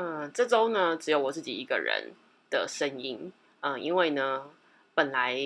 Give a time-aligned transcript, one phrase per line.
[0.00, 2.12] 嗯，这周呢只有我自己一个人
[2.48, 3.32] 的声音。
[3.62, 4.48] 嗯，因为呢，
[4.94, 5.36] 本来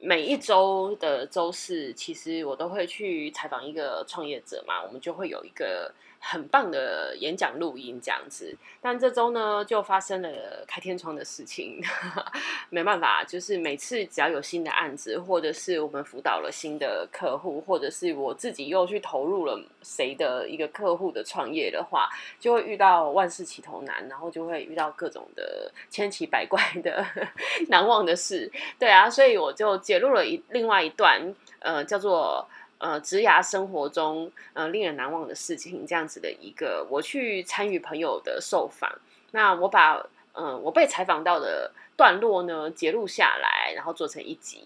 [0.00, 5.92] 每一周的周四，其实我都会去采访一个创业者嘛，我们就会有一个。
[6.20, 10.28] 很棒的演讲录音这样子，但这周呢就发生了
[10.66, 11.80] 开天窗的事情，
[12.70, 22.08] 没办法，就是每次只要有新的案子，或者是我们辅导了新的客户，或者是我自己又去投入了谁的一个客户的创业的话，
[22.38, 27.06] 就会遇到万事起头难，然后就会遇到各种的千奇百怪的
[27.68, 28.50] 难忘的事。
[28.78, 32.46] 对啊，所以我就揭露了一另外一段，呃，叫做。
[32.78, 38.88] 呃，职涯生活中呃令人难忘的事情，这样子的一个，我去参与朋友的受访，
[39.32, 40.00] 那我把
[40.32, 44.62] 呃我被采访到的段落呢截录下来，然后做成一集。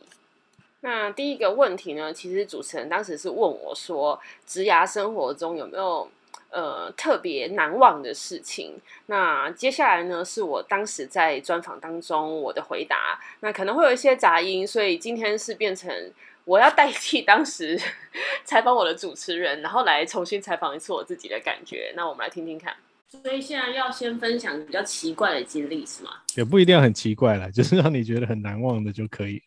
[0.80, 6.10] 那第一个问题呢，其实主持人当时是问我说，职涯生活中有没有
[6.50, 8.78] 呃特别难忘的事情？
[9.06, 16.12] 那接下来呢，是我当时在专访当中我的回答，那可能会有一些杂音，所以今天是变成。
[16.44, 17.78] 我要代替当时
[18.44, 21.92] 采访我的主持人，然后来重新采访一次我自己的感觉。
[21.96, 22.74] 那我们来听听看。
[23.08, 26.10] 所以现在要先分享比较奇怪的经历是吗？
[26.34, 29.42] 也不一定要很奇怪啦，就是让你觉得很难忘的就可以。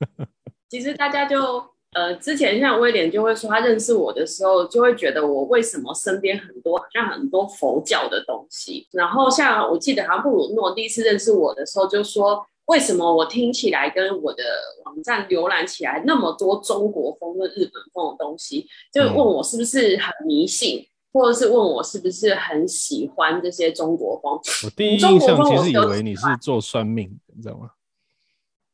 [0.68, 8.86] 其实大家就呃，之前像威廉就会说，他认识我的时候，就会觉得我为什么身边很多好像很多佛教的东西。
[8.92, 12.46] 然后像我记得，好像布鲁诺第一次认识我的时候，就说。
[12.66, 14.42] 为什么我听起来跟我的
[14.84, 18.66] 网站浏览起来那么多中国风跟日本风的东西？
[18.92, 24.32] 就问我是不是很迷信，嗯、或者是问我是不是很喜欢这些中国风？
[24.64, 27.70] 我第一印象其实以为你是做算命的，你知道吗？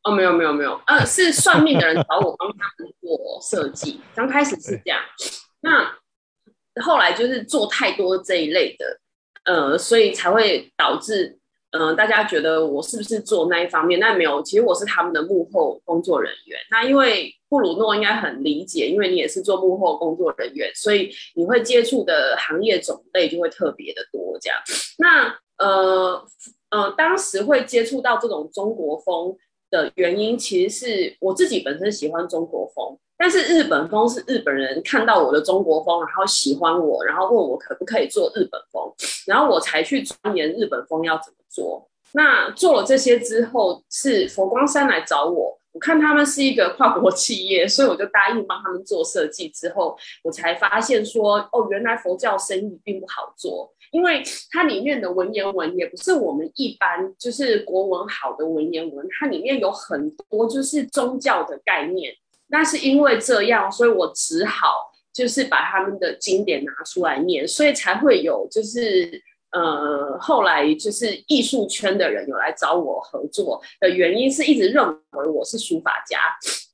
[0.05, 5.01] 哦，没有没有没有，呃，是算命的人找我帮他们做设计，刚开始是这样，
[5.61, 9.01] 那后来就是做太多这一类的，
[9.45, 11.41] 呃，所以才会导致。
[11.73, 13.99] 嗯、大家觉得我是不是做那一方面？
[13.99, 16.59] 那没有，其实我是他们的幕后工作人员。
[16.71, 24.39] 那因为布鲁诺应该很理解，因为你也是做幕后工作人员，所以你会接触的行业种类就会特别的多。
[24.41, 24.59] 这样，
[24.99, 26.25] 那呃
[26.71, 29.37] 呃，当时会接触到这种中国风
[29.71, 32.99] 的原因，其实是我自己本身喜欢中国风。
[33.17, 38.93] 但是日本风是日本人看到我的中国风，然后喜欢我，然后问我可不可以做日本风，
[39.27, 41.89] 然后我才去钻研日本风要怎么做。
[42.15, 49.49] 那做了这些之后，是佛光山来找我，我看他们是一个跨国企业，所以我就答应帮他们做设计。
[49.49, 62.13] 之后我才发现说，哦，原来佛教生意并不好做，因为它里面的文言文也不是我们一般就是国文好的文言文，它里面有很多就是宗教的概念。
[62.49, 76.19] 那是因为这样，所以我只好就是把他们的经典拿出来念，所以才会有就是呃后来就是艺术圈的人有来找我合作的原因，是一直认为我是书法家。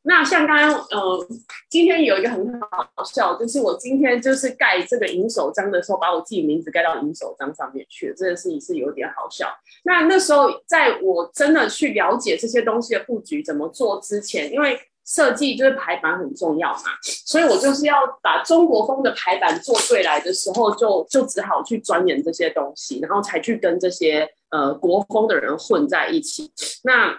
[0.03, 1.27] 那像刚刚呃
[1.69, 9.49] 今天有一个很好笑，就是我今天就是盖这个银手章的时候，把我自己名字盖到银手章上面去，这个事情是有点好笑。
[9.85, 26.53] 那那时候在我真的去了解这些东西的布局怎么做之前，因为设计就是排版很重要嘛，所以我就是要把中国风的排版做对来的时候就，就只好去钻研这些东西，然后才去跟这些呃国风的人混在一起。
[26.85, 27.19] 那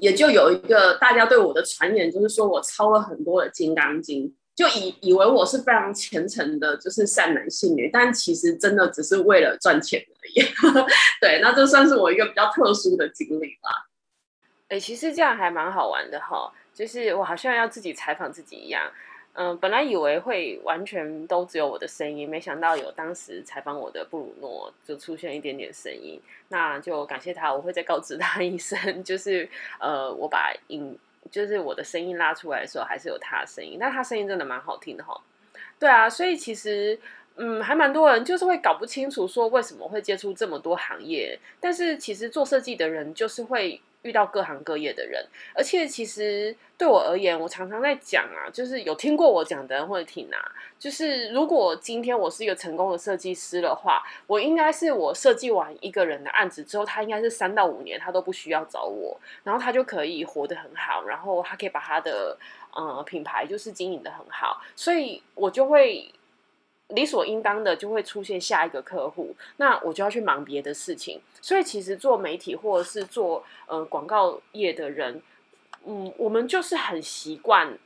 [0.00, 10.44] 也就有一个大家对我的传言，就是说我抄了很多的《金刚经》，就以以为我是非常虔诚的，就是善男信女，但其实真的只是为了赚钱而已。
[11.22, 13.88] 对，那这算是我一个比较特殊的经历吧。
[14.68, 16.52] 哎、其实这样还蛮好玩的哈。
[16.80, 18.90] 就是我好像要自己采访自己一样，
[19.34, 26.18] 嗯，本来以为会完全都只有我的声音，没想到有当时采访我的布鲁诺就出现一点点声音，
[26.48, 29.46] 那就感谢他，我会再告知他一声， 就是
[29.78, 30.98] 呃，我把音
[31.30, 35.20] 就是我的声音拉出来的时候，还是有他的声音，但他声音真的蛮好听的哈。
[35.78, 36.98] 对啊，所以其实
[37.36, 43.82] 嗯，还蛮多人就是会搞不清楚说为什么会接触这么多行业，但是其实做设计的人就是会。
[44.02, 45.24] 遇到各行各业的人，
[45.54, 50.38] 而且其实对我而言，我常常在讲啊，就是有听过我讲的人会听啊。
[50.78, 62.38] 就是如果今天我是一个成功的设计师的话，我应该是我设计完一个人的案子之后，他应该是三到五年他都不需要找我，然后他就可以活得很好，然后他可以把他的
[62.72, 66.10] 呃品牌就是经营得很好，所以我就会。
[66.90, 71.20] 理所应当的就会出现下一个客户，那我就要去忙别的事情。
[71.40, 75.22] 所以其实做媒体或者是做呃广告业的人，
[75.86, 77.78] 嗯，我们就是很习惯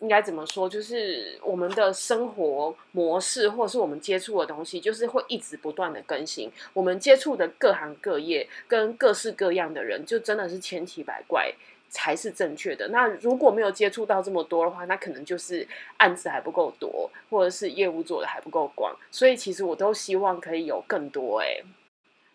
[0.00, 0.68] 应该怎么说？
[0.68, 6.50] 就是我们的生活模式，或者是我们接触的东西，就是会一直不断的更新。
[6.72, 11.52] 我们接触的各行各业跟各式各样的人，就真的是千奇百怪
[11.90, 12.88] 才是正确的。
[12.88, 18.96] 那如果没有接触到这么多的话，那可能就是案子还不够多，或者是业务做的还不够广。
[19.10, 21.62] 所以其实我都希望可以有更多欸。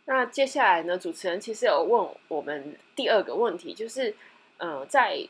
[0.05, 4.13] 那接下来呢，主持人其实有问我们第二个问题，就是
[4.57, 5.27] 呃，在。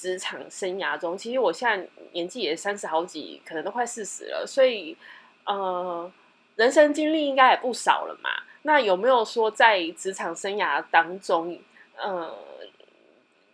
[0.00, 4.96] 职场生涯中，其实我现在年纪也三十好几，可能都快四十了，所以
[5.44, 6.08] 呃，
[6.54, 8.30] 人生经历应该也不少了嘛。
[8.62, 11.58] 那有没有说在职场生涯当中，
[11.96, 12.32] 呃，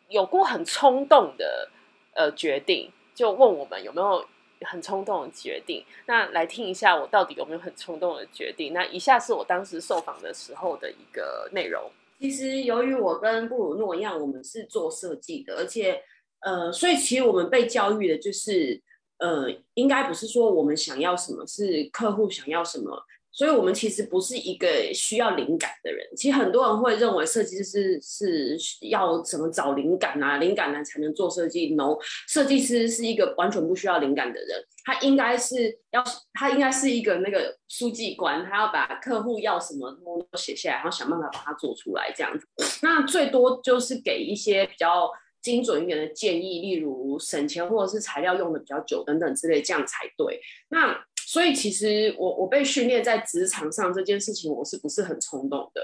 [0.09, 1.69] 有过很冲动的
[2.15, 2.91] 呃决定？
[3.15, 4.25] 就问我们有没有
[4.63, 5.85] 很冲动的决定？
[6.07, 8.73] 那来听一下，我到底有没有很冲动的决定？
[8.73, 11.91] 那以下是我当时受访的时候的一个内容。
[12.19, 16.03] 其实由于我跟布鲁诺一样，我们是做设计的，而且。
[16.47, 18.79] 呃，所以其实我们被教育的就是，
[19.17, 23.03] 呃，应该不是说我们想要什么，是客户想要什么。
[23.35, 26.07] 所以我们其实不是一个需要灵感的人。
[26.17, 28.57] 其实很多人会认为设计师是
[28.89, 31.75] 要怎么找灵感啊，灵感呢才能做设计。
[31.75, 31.99] No，
[32.29, 34.65] 设计师是一个完全不需要灵感的人。
[34.85, 42.47] 他应该是要，他应该是一个那个书记官，他要把客户要什么都写下来，然后想办法把它做出来这样子。
[42.83, 45.11] 那最多就是给一些比较。
[45.45, 50.41] 精准一点的建议，例如省钱或者是材料用的比较久等等之类，这样才对。
[50.71, 55.81] 那所以其实我我被训练在职场上这件事情，我是不是很冲动的？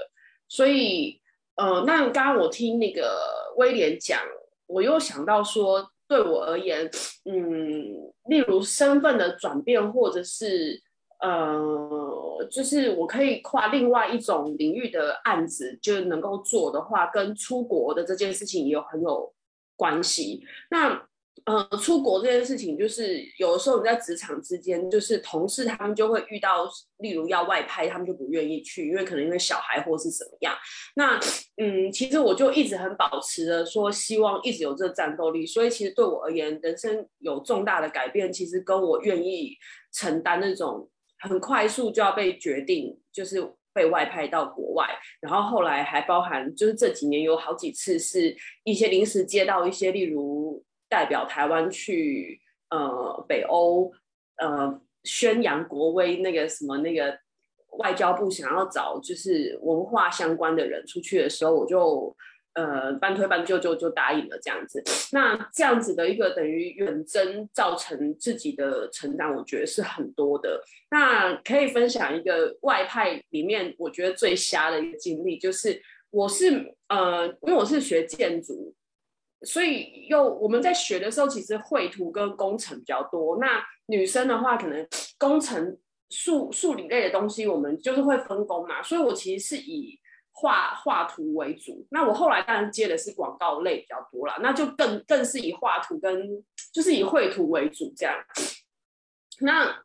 [0.47, 1.21] 所以
[1.55, 4.21] 呃，那刚刚我听那个威廉讲，
[4.67, 6.89] 我又想到说，对我而言，
[7.25, 10.81] 嗯，例如身份的转变，或者是
[11.19, 19.33] 呃，就是我可以跨另外一种领域的案子就能够做的话，跟出国的这件事情也有很有。
[19.77, 21.07] 关系，那
[21.45, 30.55] 呃，出国这件事情，就是有的时候你在职场之间，就是同事他们就会遇到，例如要外派，他们就不愿意去，因为可能因为小孩或是怎么样。
[30.95, 31.19] 那
[31.57, 35.45] 嗯，其实我就一直很保持着说，希望一直有这个战斗力。
[35.45, 39.55] 所以其实对我而言，人生有重大的改变，其实跟我愿意
[39.91, 40.89] 承担那种
[41.19, 43.53] 很快速就要被决定，就是。
[43.73, 44.85] 被外派到国外，
[45.21, 48.35] 然后后来还包含，就是这几年有好几次是
[48.65, 50.61] 一些临时接到一些，例如
[50.91, 52.39] 代表台湾去
[52.69, 53.91] 呃北欧
[54.35, 57.17] 呃宣扬国威那个什么那个
[57.79, 62.13] 外交部想要找就是文化相关的人出去的时候，我就。
[62.53, 64.83] 呃，半推半就就就答应了这样子。
[65.13, 70.61] 那这样子的一个等于远征，造成自己的成长，我觉得是很多的。
[70.89, 78.75] 那可以分享一个外派里面我觉得最瞎的一个经历，就是我是呃，因为我是学建筑，
[79.43, 83.37] 所以又我们在学的时候，其实绘图跟工程比较多。
[83.39, 85.77] 那女生的话，可能工程
[86.09, 88.81] 数数理类的东西，我们就是会分工嘛。
[88.83, 89.99] 所以我其实是以。
[90.33, 96.43] 画画图为主，那我后来当然接的是广告类比较多啦，那就更更是以画图跟
[96.73, 98.15] 就是以绘图为主这样。
[99.41, 99.83] 那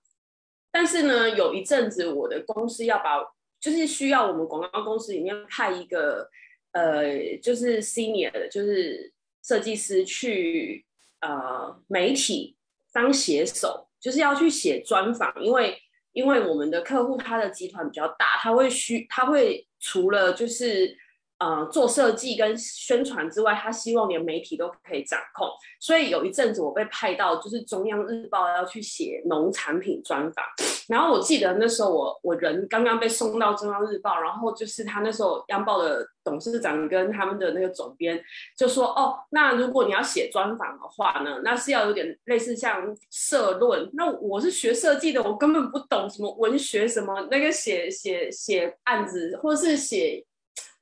[0.70, 3.18] 但是呢，有一阵子我的公司要把，
[3.60, 6.30] 就是需要我们广告公司里面派一个
[6.70, 9.12] 呃，就是 senior 的，就是
[9.46, 10.84] 设计师去
[11.20, 12.56] 呃媒体
[12.92, 15.78] 当写手，就是要去写专访，因为
[16.12, 19.66] 因为我们的客户他的集团比较大，他会需他会。
[19.78, 20.96] 除了就是
[21.38, 25.48] 呃做设计跟宣传之外，他希望连媒体都可以掌控。
[25.80, 30.44] 所以有一阵子我被派到就是中央日报要去写农产品专访。
[30.88, 38.22] 然后我记得那时候我我人刚刚被送到中央日报，然后就是他那时候央报的董事长跟他们的那个总编
[38.56, 43.90] 就说：“哦，那如果你要写专访的话呢，那是要有点类似像社论。
[43.94, 50.24] 那我是学设计的，我根本不懂什么文学什么那个写写写案子或是写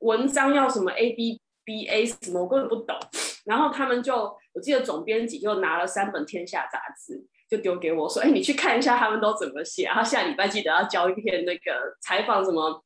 [0.01, 2.97] 文章要什么 A B B A 什么，我根本不懂。
[3.45, 4.15] 然后他们就
[4.53, 12.83] 我记得总编辑就拿了三本《天下》杂志。”就丢给我说，哎，你去看一下他们都怎么写，然后下礼拜记得要交一篇那个采访什么，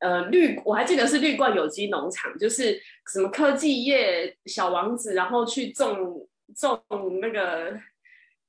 [0.00, 2.78] 呃，绿，我还记得是绿冠有机农场，就是
[3.10, 6.78] 什么科技业小王子，然后去种种
[7.22, 7.74] 那个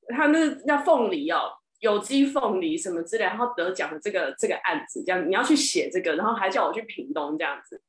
[0.09, 7.81] 他那那凤梨哦，有机凤梨什么之类，然后得奖的这个这个案子，这样你要去写这个，然后还叫我去屏东这样子，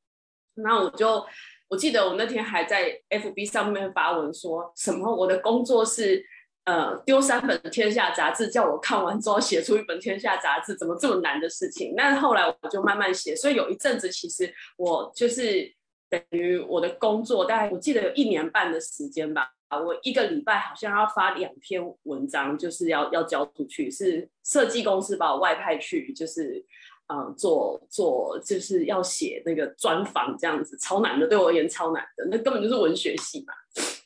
[0.55, 1.25] 那我就
[1.69, 6.25] 我记得我那天还在 FB 上面发文说什么，我的工作是。
[6.65, 11.93] 呃，丢三本《天下》杂志，叫我看完之后写出一本《天下》杂志，怎么这么难的事情？
[11.95, 15.71] 但是后来我就慢慢写，所以有一阵子，其实我就是
[16.09, 26.65] 等于我的工作，大概我记得有一年半的时间吧，我一个礼拜好像要发两篇文章，就是要要交出去，是设计公司把我外派去，就是
[27.07, 33.53] 嗯做做就是要写那个专访这样子，超难的，对我而言超难的，那根本就是文学系嘛。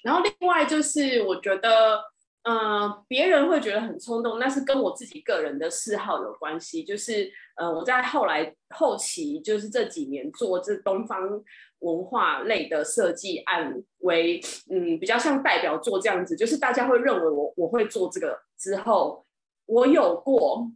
[0.04, 2.02] 然后另外就是我觉得。
[2.44, 6.84] 嗯、别人会觉得很冲动，那是跟我自己个人的嗜好有关系。
[6.84, 11.44] 就是，呃，我在后来后期，就是这几年做这东方
[11.80, 14.42] 文化类的设计案为，
[14.72, 16.36] 嗯，比较像代表作这样子。
[16.36, 19.26] 就是大家会认为我我会做这个之后，
[19.66, 20.72] 我有过，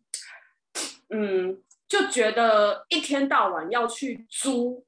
[1.09, 4.85] 嗯，就觉得一天到晚要去租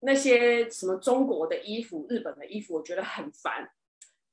[0.00, 3.70] 那些什么中国的衣服、日本的衣服，我觉得很烦，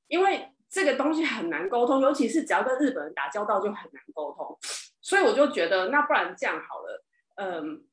[0.08, 0.48] 因为。
[0.74, 4.58] 这个东西很难沟通，尤其是只要跟日本人打交道就很难沟通，
[5.02, 7.04] 所以我就觉得，那不然这样好了，
[7.34, 7.84] 嗯，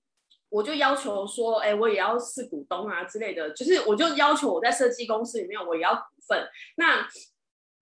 [0.47, 6.47] 我就要求说，哎，我也要是股东啊之类的，就是我就要求我在设计公司里面我也要股份，
[6.77, 7.05] 那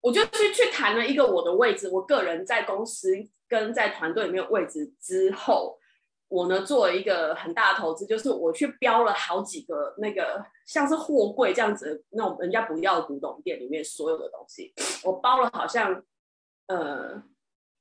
[0.01, 3.11] 我就去去谈了一个我的位置，我个人在公司
[3.47, 5.76] 跟在团队里面位置之后。
[6.27, 16.03] 我呢，做了一个很大的投资，就是我去标了好几个那个像是货柜这样子那种人家不要的古董店里面所有的东西，我包了好像
[16.67, 17.23] 呃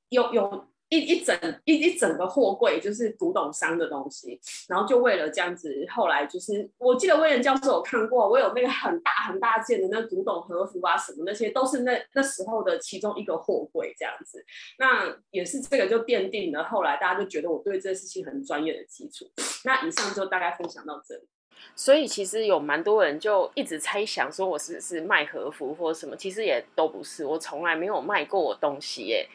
[0.09, 0.67] 有有。
[0.89, 4.39] 一一整一一整个货柜就是古董商的东西，
[4.69, 14.45] 然后就为了这样子，后来就是我记得威廉教授有看过，我有那个很大很大件的那古董和服啊，什么那些都是那那时候的其中一个货柜这样子，
[14.79, 19.25] 那也是这个就奠定了后来大家就觉得我对这事情很专业的基础。
[19.65, 21.21] 那以上就大概分享到这里。
[21.75, 29.27] 所以其实有蛮多人就一直猜想说我是是卖和服或什么，其实也都不是，我从来没有卖过我东西耶。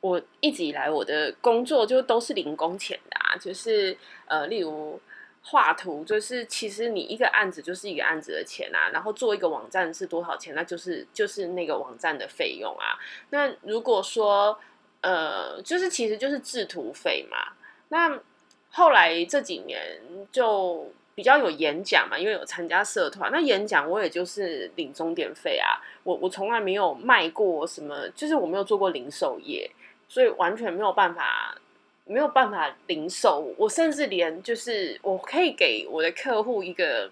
[0.00, 5.00] 我一直以来我的工作就都是零工钱的啊，就是呃，例如
[5.42, 12.98] 画图，就是其实你一个案子就是一个案子的钱啊，然后做一个网站是多少钱，那就是就是那个网站的费用啊。
[13.30, 14.58] 那如果说
[15.02, 17.52] 呃，就是其实就是制图费嘛。
[17.88, 18.20] 那
[18.70, 20.00] 后来这几年
[20.32, 25.78] 就比较有演讲嘛，因为有参加社团，那演讲我也就是领钟点费啊。
[26.02, 29.70] 我我从来没有卖过什么，就是我没有做过零售业。
[30.08, 31.56] 所以完全没有办法，
[32.04, 33.52] 没有办法零售。
[33.58, 37.10] 我甚至连就是我可以给我的客户一个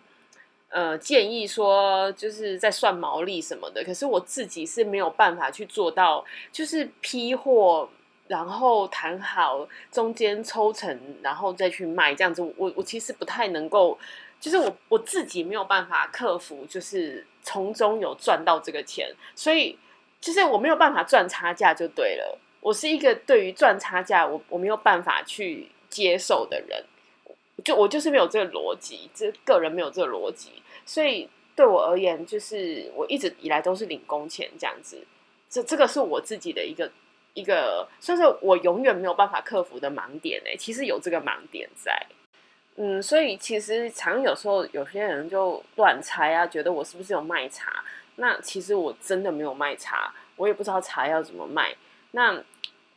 [0.69, 3.83] 呃建议，说就是在算毛利什么的。
[3.85, 7.89] 可是我自己是没有办法去做到，就是批货，
[8.29, 12.41] 然后谈好中间抽成，然后再去卖这样子。
[12.57, 13.99] 我我其实不太能够，
[14.41, 19.13] 就是我我自己没有办法克服，就是从中有赚到这个钱。
[19.35, 19.79] 所以
[20.21, 22.39] 就是我没有办法赚差价就对了。
[22.65, 26.83] 我是一个对于赚差价我我没有办法去接受的人，
[27.63, 35.07] 就我就是没有这个逻辑，这个人没有这个逻辑，所以对我而言，就是我一直以来都是领工钱这样子，
[35.51, 36.91] 这这个是我自己的一个
[37.35, 42.07] 一个，算是我永远没有办法克服的盲点哎，其实有这个盲点在，
[42.77, 47.85] 嗯，所以其实常有时候有些人就乱猜啊，觉得我是不是有卖茶？
[48.17, 51.77] 那其实我真的没有卖茶，我也不知道茶要怎么卖，
[52.13, 52.43] 那。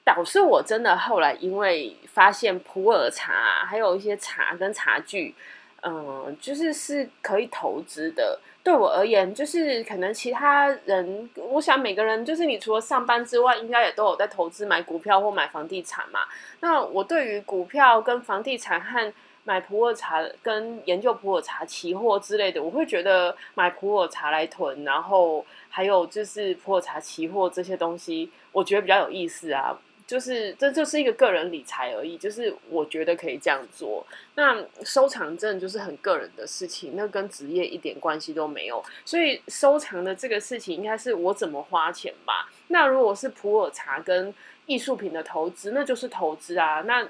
[0.08, 5.36] 导致我真的后来因为发现普洱茶还有一些茶跟茶具，
[5.84, 8.40] 嗯，就是是可以投资的。
[8.64, 16.22] 对我而言，就是可能其他人，我想每个人就是你除了上班之外，应该也都有在投资买股票或买房地产嘛。
[16.62, 29.78] 那我对于股票跟房地产和买普洱茶跟研究普洱茶期货之类的，我会觉得买普洱茶来囤，然后还有就是普洱茶期货这些东西，我觉得比较有意思啊。
[30.08, 34.08] 就是这就是一个个人理财而已，就是我觉得可以这样做。
[34.36, 38.82] 那收藏证就是很个人的事情，那跟职业一点关系都没有。
[39.04, 42.50] 所以收藏的这个事情应该是我怎么花钱吧。
[42.70, 44.34] 那如果是普洱茶跟
[44.66, 46.82] 艺术品的投资，那就是投资啊。
[46.88, 47.06] 那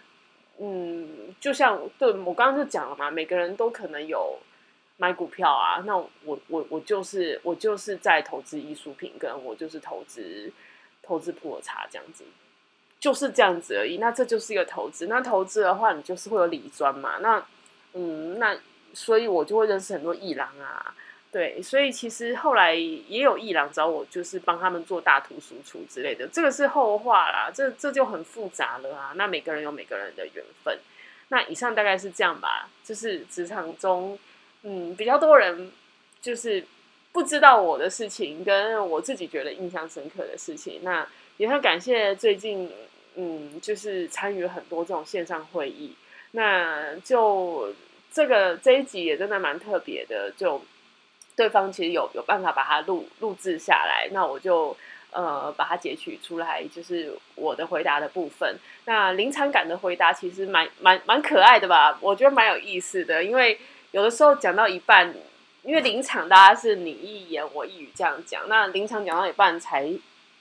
[0.57, 4.39] 嗯，就像对我刚刚就讲了嘛，每个人都可能有
[4.97, 5.83] 买股票啊。
[5.85, 10.51] 那我我我就是我就是在投资艺术品，跟我就是投资
[11.03, 12.23] 投资普洱茶这样子。
[12.99, 15.07] 就是这样子而已，那这就是一个投资。
[15.07, 17.17] 那投资的话，你就是会有理专嘛。
[17.19, 17.45] 那，
[17.93, 18.57] 嗯，那
[18.93, 20.93] 所以我就会认识很多艺廊啊。
[21.29, 26.27] 对，所以其实后来也有艺廊找我，就是帮他们做大图输出之类的。
[26.29, 29.11] 这个是后话啦，这这就很复杂了啊。
[29.15, 30.79] 那每个人有每个人的缘分。
[31.27, 34.17] 那以上大概是这样吧，就是职场中，
[34.63, 35.69] 嗯，比较多人
[36.21, 36.65] 就是
[37.11, 40.79] 不知道我的事情，跟我自己觉得印象深刻的事情。
[40.81, 41.05] 那
[41.37, 42.69] 也很感谢最近。
[43.19, 45.95] 嗯，就是参与很多这种线上会议，
[46.33, 47.73] 那就
[48.11, 50.61] 这个这一集也真的蛮特别的，就
[51.35, 54.77] 对方其实有有办法把它录录制下来，那我就
[55.09, 58.55] 呃把它截取出来，就是我的回答的部分。
[58.85, 61.97] 那临场感的回答其实蛮蛮蛮可爱的吧？
[62.01, 63.57] 我觉得蛮有意思的，因为
[63.93, 65.11] 有的时候讲到一半，
[65.63, 69.91] 因为临场大家是你一言我一语这样讲，那临场讲到一半才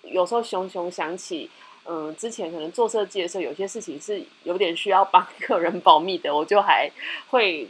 [0.07, 1.51] 有时候熊熊想起，
[1.85, 6.91] 嗯、之前可能做设计的时候，有些事情是有点需要帮客人保密的，我就还
[7.29, 7.69] 会。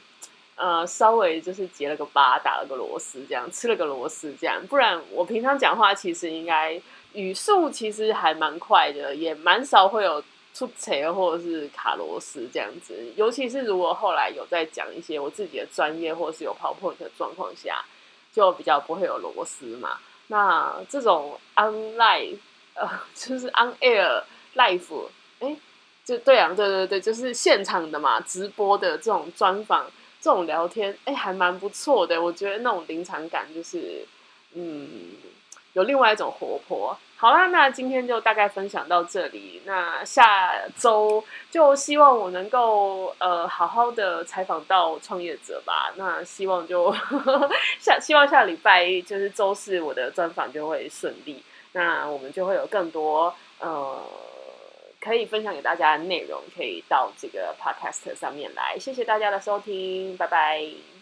[0.58, 4.66] 呃，稍微就是结了个疤，打了个螺丝，这样吃了个螺丝，这样。
[4.66, 6.80] 不然我平常讲话其实应该
[7.12, 10.24] 语速其实还蛮快的，也蛮少会有
[10.54, 13.12] 出错或者是卡螺丝这样子。
[13.16, 17.84] 尤其是如果后来有在讲一些我自己的专业或是有 PowerPoint 的状况下，
[18.32, 19.98] 就比较不会有螺丝嘛。
[20.28, 22.36] 那这种 online
[22.74, 24.22] 呃， 就是 on air
[24.54, 25.08] live，
[25.40, 25.56] 哎，
[26.04, 29.86] 就对啊，对对对，就是现场的嘛，直播的这种专访。
[30.18, 32.20] 这种聊天，哎、还蛮不错的。
[32.20, 34.04] 我觉得那种临场感，就是，
[34.54, 34.88] 嗯，
[35.76, 36.96] 有另外一种活泼。
[37.18, 39.60] 好啦，那今天就大概分享到这里。
[39.66, 45.92] 那下周就希望我能够呃好好的采访到创业者吧。
[45.96, 51.42] 那希望就呵 呵下希望下礼拜就是周四我的专访就会顺利。
[51.72, 54.02] 那我们就会有更多呃。
[54.98, 58.76] 可以分享给大家的内容，可以到这个 podcast 上面来。
[58.76, 60.95] 谢谢大家的收听，拜拜。